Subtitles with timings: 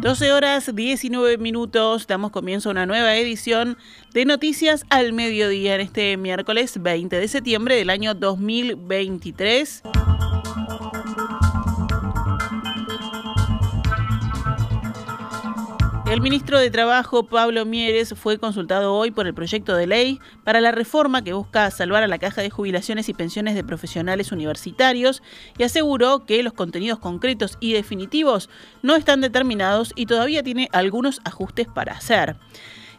[0.00, 3.76] 12 horas 19 minutos, damos comienzo a una nueva edición
[4.14, 9.82] de Noticias al Mediodía en este miércoles 20 de septiembre del año 2023.
[16.10, 20.62] El ministro de Trabajo, Pablo Mieres, fue consultado hoy por el proyecto de ley para
[20.62, 25.22] la reforma que busca salvar a la caja de jubilaciones y pensiones de profesionales universitarios
[25.58, 28.48] y aseguró que los contenidos concretos y definitivos
[28.80, 32.36] no están determinados y todavía tiene algunos ajustes para hacer.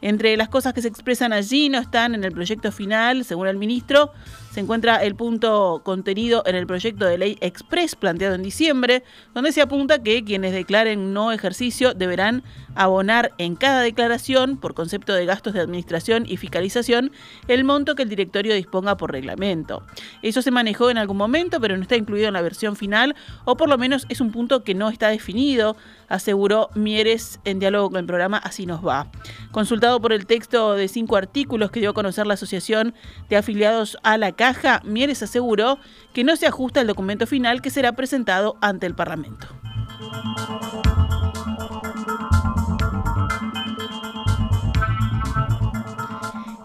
[0.00, 3.56] Entre las cosas que se expresan allí no están en el proyecto final, según el
[3.56, 4.12] ministro,
[4.52, 9.02] se encuentra el punto contenido en el proyecto de ley Express planteado en diciembre,
[9.34, 12.44] donde se apunta que quienes declaren no ejercicio deberán
[12.74, 17.10] abonar en cada declaración, por concepto de gastos de administración y fiscalización,
[17.48, 19.84] el monto que el directorio disponga por reglamento.
[20.22, 23.56] Eso se manejó en algún momento, pero no está incluido en la versión final, o
[23.56, 25.76] por lo menos es un punto que no está definido,
[26.08, 29.10] aseguró Mieres en diálogo con el programa Así nos va.
[29.52, 32.94] Consultado por el texto de cinco artículos que dio a conocer la Asociación
[33.28, 35.78] de Afiliados a la Caja, Mieres aseguró
[36.12, 39.46] que no se ajusta al documento final que será presentado ante el Parlamento.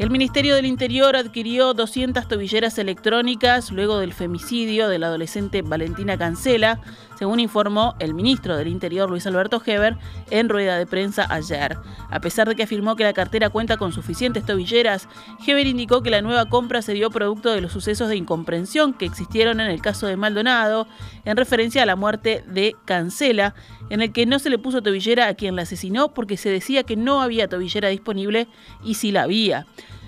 [0.00, 6.16] El Ministerio del Interior adquirió 200 tobilleras electrónicas luego del femicidio de la adolescente Valentina
[6.16, 6.80] Cancela,
[7.20, 9.98] según informó el ministro del Interior Luis Alberto Heber
[10.30, 11.76] en rueda de prensa ayer.
[12.08, 15.06] A pesar de que afirmó que la cartera cuenta con suficientes tobilleras,
[15.46, 19.04] Heber indicó que la nueva compra se dio producto de los sucesos de incomprensión que
[19.04, 20.88] existieron en el caso de Maldonado,
[21.26, 23.54] en referencia a la muerte de Cancela,
[23.90, 26.84] en el que no se le puso tobillera a quien la asesinó porque se decía
[26.84, 28.48] que no había tobillera disponible
[28.82, 29.66] y sí la había.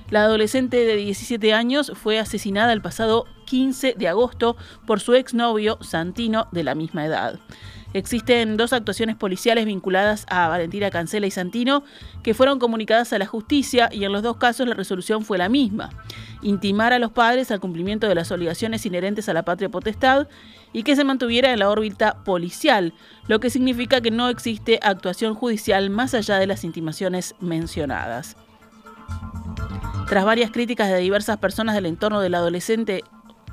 [0.08, 5.77] La adolescente de 17 años fue asesinada el pasado 15 de agosto por su exnovio
[5.83, 7.39] Santino de la misma edad.
[7.92, 11.84] Existen dos actuaciones policiales vinculadas a Valentina Cancela y Santino
[12.23, 15.51] que fueron comunicadas a la justicia y en los dos casos la resolución fue la
[15.51, 15.91] misma.
[16.41, 20.29] Intimar a los padres al cumplimiento de las obligaciones inherentes a la patria potestad
[20.73, 22.95] y que se mantuviera en la órbita policial,
[23.29, 28.35] lo que significa que no existe actuación judicial más allá de las intimaciones mencionadas.
[30.08, 33.05] Tras varias críticas de diversas personas del entorno del adolescente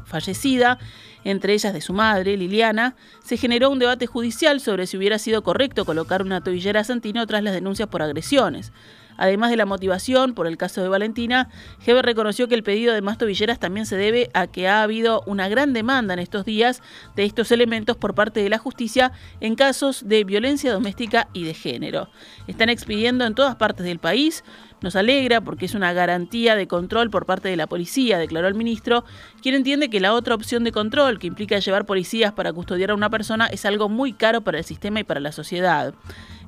[0.09, 0.79] fallecida,
[1.23, 5.43] entre ellas de su madre, Liliana, se generó un debate judicial sobre si hubiera sido
[5.43, 8.71] correcto colocar una tobillera a Santino tras las denuncias por agresiones.
[9.19, 11.49] Además de la motivación por el caso de Valentina,
[11.85, 15.23] Heber reconoció que el pedido de más tobilleras también se debe a que ha habido
[15.25, 16.81] una gran demanda en estos días
[17.17, 21.53] de estos elementos por parte de la justicia en casos de violencia doméstica y de
[21.53, 22.09] género.
[22.47, 24.45] Están expidiendo en todas partes del país.
[24.81, 28.55] Nos alegra porque es una garantía de control por parte de la policía, declaró el
[28.55, 29.03] ministro,
[29.41, 32.95] quien entiende que la otra opción de control, que implica llevar policías para custodiar a
[32.95, 35.93] una persona, es algo muy caro para el sistema y para la sociedad.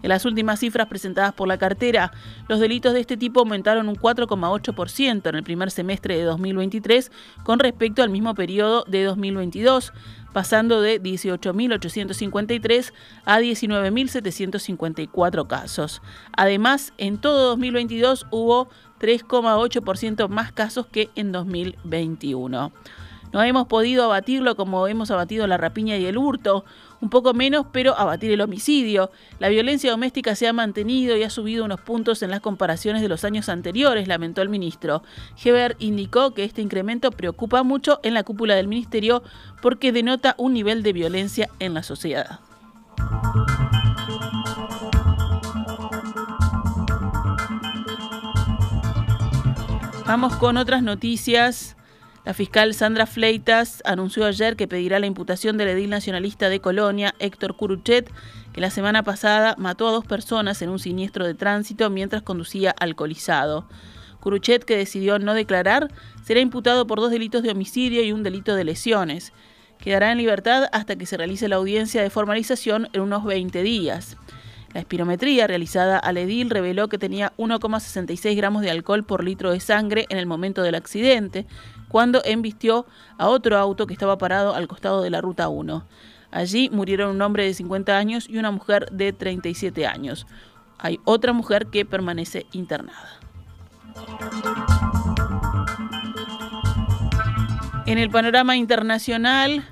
[0.04, 2.12] En las últimas cifras presentadas por la cartera,
[2.48, 7.12] los delitos de este tipo aumentaron un 4,8% en el primer semestre de 2023
[7.44, 9.94] con respecto al mismo periodo de 2022,
[10.34, 12.94] pasando de 18.853
[13.26, 16.02] a 19.754 casos.
[16.36, 18.70] Además, en todo 2022 hubo
[19.00, 22.72] 3,8% más casos que en 2021.
[23.34, 26.66] No hemos podido abatirlo como hemos abatido la rapiña y el hurto,
[27.02, 29.12] un poco menos, pero abatir el homicidio.
[29.40, 33.10] La violencia doméstica se ha mantenido y ha subido unos puntos en las comparaciones de
[33.10, 35.04] los años anteriores, lamentó el ministro.
[35.44, 39.24] Heber indicó que este incremento preocupa mucho en la cúpula del ministerio
[39.62, 42.40] porque denota un nivel de violencia en la sociedad.
[50.06, 51.78] Vamos con otras noticias.
[52.24, 57.16] La fiscal Sandra Fleitas anunció ayer que pedirá la imputación del edil nacionalista de Colonia,
[57.18, 58.12] Héctor Curuchet,
[58.54, 62.76] que la semana pasada mató a dos personas en un siniestro de tránsito mientras conducía
[62.80, 63.66] alcoholizado.
[64.20, 65.92] Curuchet, que decidió no declarar,
[66.24, 69.34] será imputado por dos delitos de homicidio y un delito de lesiones.
[69.80, 74.16] Quedará en libertad hasta que se realice la audiencia de formalización en unos 20 días.
[74.74, 79.60] La espirometría realizada al edil reveló que tenía 1,66 gramos de alcohol por litro de
[79.60, 81.46] sangre en el momento del accidente,
[81.90, 82.86] cuando embistió
[83.18, 85.86] a otro auto que estaba parado al costado de la Ruta 1.
[86.32, 90.26] Allí murieron un hombre de 50 años y una mujer de 37 años.
[90.78, 93.20] Hay otra mujer que permanece internada.
[97.86, 99.66] En el panorama internacional,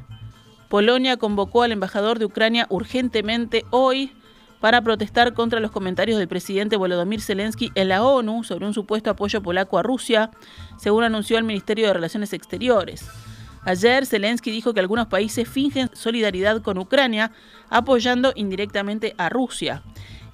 [0.67, 4.11] Polonia convocó al embajador de Ucrania urgentemente hoy
[4.59, 9.09] para protestar contra los comentarios del presidente Volodymyr Zelensky en la ONU sobre un supuesto
[9.09, 10.31] apoyo polaco a Rusia,
[10.77, 13.05] según anunció el Ministerio de Relaciones Exteriores.
[13.63, 17.31] Ayer Zelensky dijo que algunos países fingen solidaridad con Ucrania,
[17.69, 19.83] apoyando indirectamente a Rusia.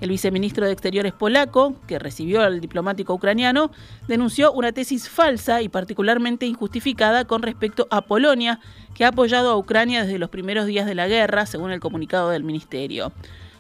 [0.01, 3.71] El viceministro de Exteriores polaco, que recibió al diplomático ucraniano,
[4.07, 8.60] denunció una tesis falsa y particularmente injustificada con respecto a Polonia,
[8.94, 12.30] que ha apoyado a Ucrania desde los primeros días de la guerra, según el comunicado
[12.30, 13.13] del ministerio.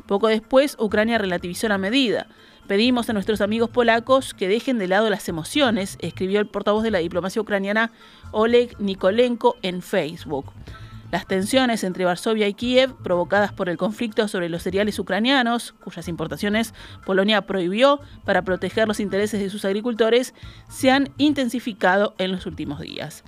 [0.07, 2.27] Poco después, Ucrania relativizó la medida.
[2.67, 6.91] Pedimos a nuestros amigos polacos que dejen de lado las emociones, escribió el portavoz de
[6.91, 7.91] la diplomacia ucraniana
[8.31, 10.51] Oleg Nikolenko en Facebook.
[11.11, 16.07] Las tensiones entre Varsovia y Kiev, provocadas por el conflicto sobre los cereales ucranianos, cuyas
[16.07, 16.73] importaciones
[17.05, 20.33] Polonia prohibió para proteger los intereses de sus agricultores,
[20.67, 23.23] se han intensificado en los últimos días.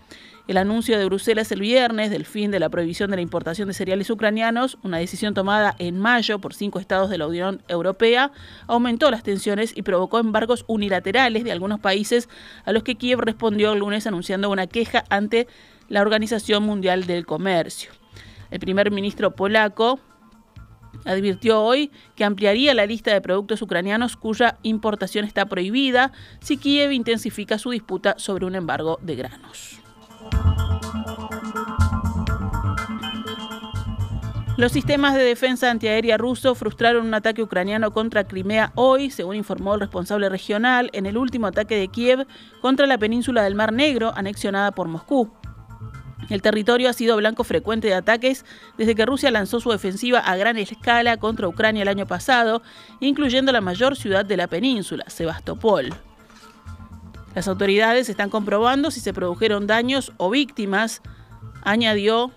[0.48, 3.74] El anuncio de Bruselas el viernes del fin de la prohibición de la importación de
[3.74, 8.32] cereales ucranianos, una decisión tomada en mayo por cinco estados de la Unión Europea,
[8.66, 12.30] aumentó las tensiones y provocó embargos unilaterales de algunos países
[12.64, 15.48] a los que Kiev respondió el lunes anunciando una queja ante
[15.90, 17.92] la Organización Mundial del Comercio.
[18.50, 20.00] El primer ministro polaco
[21.04, 26.94] advirtió hoy que ampliaría la lista de productos ucranianos cuya importación está prohibida si Kiev
[26.94, 29.82] intensifica su disputa sobre un embargo de granos.
[34.58, 39.76] Los sistemas de defensa antiaérea ruso frustraron un ataque ucraniano contra Crimea hoy, según informó
[39.76, 42.26] el responsable regional, en el último ataque de Kiev
[42.60, 45.32] contra la península del Mar Negro, anexionada por Moscú.
[46.32, 48.46] El territorio ha sido blanco frecuente de ataques
[48.80, 52.64] desde que Rusia lanzó su ofensiva a gran escala contra Ucrania el año pasado,
[53.00, 55.94] incluyendo la mayor ciudad de la península, Sebastopol.
[57.38, 61.04] Las autoridades están comprobando si se produjeron daños o víctimas,
[61.62, 62.32] añadió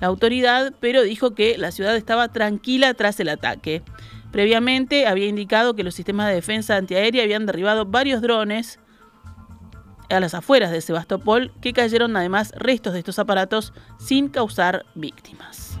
[0.00, 3.84] la autoridad, pero dijo que la ciudad estaba tranquila tras el ataque.
[4.32, 8.80] Previamente había indicado que los sistemas de defensa antiaérea habían derribado varios drones
[10.10, 15.78] a las afueras de Sebastopol, que cayeron además restos de estos aparatos sin causar víctimas.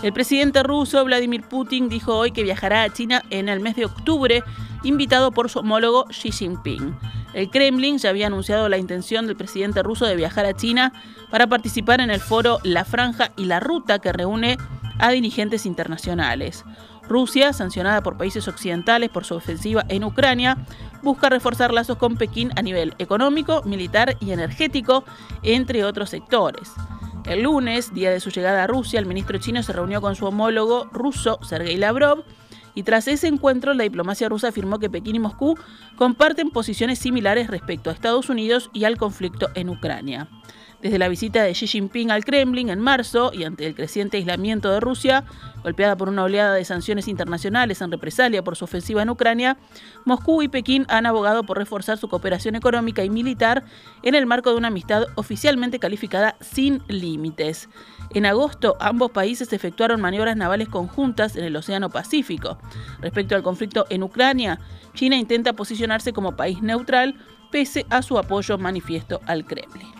[0.00, 3.84] El presidente ruso Vladimir Putin dijo hoy que viajará a China en el mes de
[3.84, 4.44] octubre,
[4.84, 6.96] invitado por su homólogo Xi Jinping.
[7.34, 10.92] El Kremlin ya había anunciado la intención del presidente ruso de viajar a China
[11.32, 14.56] para participar en el foro La Franja y la Ruta que reúne
[15.00, 16.64] a dirigentes internacionales.
[17.08, 20.58] Rusia, sancionada por países occidentales por su ofensiva en Ucrania,
[21.02, 25.04] busca reforzar lazos con Pekín a nivel económico, militar y energético,
[25.42, 26.70] entre otros sectores.
[27.28, 30.24] El lunes, día de su llegada a Rusia, el ministro chino se reunió con su
[30.24, 32.24] homólogo ruso, Sergei Lavrov,
[32.74, 35.58] y tras ese encuentro la diplomacia rusa afirmó que Pekín y Moscú
[35.96, 40.26] comparten posiciones similares respecto a Estados Unidos y al conflicto en Ucrania.
[40.80, 44.70] Desde la visita de Xi Jinping al Kremlin en marzo y ante el creciente aislamiento
[44.70, 45.24] de Rusia,
[45.64, 49.56] golpeada por una oleada de sanciones internacionales en represalia por su ofensiva en Ucrania,
[50.04, 53.64] Moscú y Pekín han abogado por reforzar su cooperación económica y militar
[54.04, 57.68] en el marco de una amistad oficialmente calificada sin límites.
[58.14, 62.56] En agosto, ambos países efectuaron maniobras navales conjuntas en el Océano Pacífico.
[63.00, 64.60] Respecto al conflicto en Ucrania,
[64.94, 67.16] China intenta posicionarse como país neutral
[67.50, 69.97] pese a su apoyo manifiesto al Kremlin.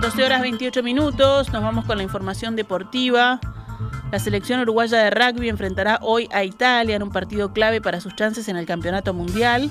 [0.00, 3.40] 12 horas 28 minutos, nos vamos con la información deportiva.
[4.10, 8.14] La selección uruguaya de rugby enfrentará hoy a Italia en un partido clave para sus
[8.14, 9.70] chances en el campeonato mundial.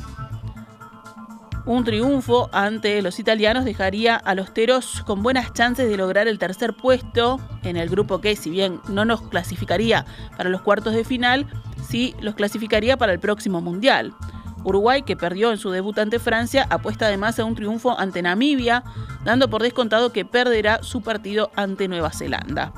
[1.65, 6.39] Un triunfo ante los italianos dejaría a los teros con buenas chances de lograr el
[6.39, 10.05] tercer puesto en el grupo que, si bien no nos clasificaría
[10.37, 11.45] para los cuartos de final,
[11.87, 14.15] sí los clasificaría para el próximo mundial.
[14.63, 18.83] Uruguay, que perdió en su debut ante Francia, apuesta además a un triunfo ante Namibia,
[19.23, 22.73] dando por descontado que perderá su partido ante Nueva Zelanda.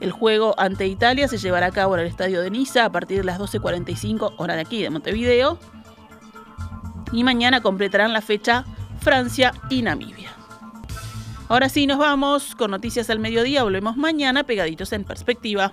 [0.00, 3.18] El juego ante Italia se llevará a cabo en el estadio de Niza a partir
[3.18, 5.58] de las 12.45 hora de aquí de Montevideo.
[7.12, 8.64] Y mañana completarán la fecha
[9.00, 10.30] Francia y Namibia.
[11.48, 13.62] Ahora sí, nos vamos con noticias al mediodía.
[13.62, 15.72] Volvemos mañana pegaditos en perspectiva.